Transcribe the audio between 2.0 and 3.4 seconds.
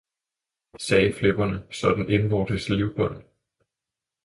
indvortes livbånd!